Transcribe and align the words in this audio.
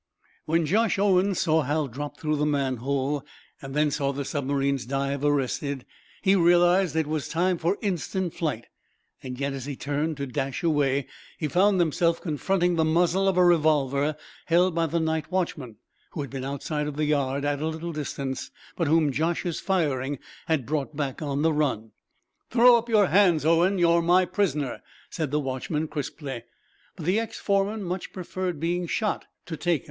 When 0.45 0.65
Josh 0.65 0.97
Owen 0.97 1.35
saw 1.35 1.61
Hal 1.61 1.87
drop 1.87 2.19
through 2.19 2.37
the 2.37 2.43
manhole, 2.47 3.23
and 3.61 3.75
then 3.75 3.91
saw 3.91 4.11
the 4.11 4.25
submarine's 4.25 4.87
dive 4.87 5.23
arrested, 5.23 5.85
he 6.23 6.35
realized 6.35 6.95
that 6.95 7.01
it 7.01 7.05
was 7.07 7.27
time 7.27 7.59
for 7.59 7.77
instant 7.83 8.33
flight. 8.33 8.65
Yet, 9.21 9.53
as 9.53 9.65
he 9.67 9.75
turned 9.75 10.17
to 10.17 10.25
dash 10.25 10.63
away, 10.63 11.05
he 11.37 11.47
found 11.47 11.79
himself 11.79 12.19
confronting 12.19 12.77
the 12.77 12.83
muzzle 12.83 13.27
of 13.27 13.37
a 13.37 13.45
revolver 13.45 14.15
held 14.47 14.73
by 14.73 14.87
the 14.87 14.99
night 14.99 15.31
watchman, 15.31 15.75
who 16.13 16.21
had 16.21 16.31
been 16.31 16.43
outside 16.43 16.91
the 16.95 17.05
yard 17.05 17.45
at 17.45 17.61
a 17.61 17.67
little 17.67 17.93
distance, 17.93 18.49
but 18.75 18.87
whom 18.87 19.11
Josh's 19.11 19.59
firing 19.59 20.17
had 20.47 20.65
brought 20.65 20.95
back 20.95 21.21
on 21.21 21.43
the 21.43 21.53
run. 21.53 21.91
"Throw 22.49 22.75
up 22.75 22.89
your 22.89 23.05
hands, 23.05 23.45
Owen. 23.45 23.77
You're 23.77 24.01
my 24.01 24.25
prisoner," 24.25 24.81
said 25.11 25.29
the 25.29 25.39
watchman, 25.39 25.87
crisply. 25.87 26.41
But 26.95 27.05
the 27.05 27.19
ex 27.19 27.37
foreman 27.39 27.83
much 27.83 28.11
preferred 28.11 28.59
being 28.59 28.87
shot 28.87 29.25
to 29.45 29.55
taken. 29.55 29.79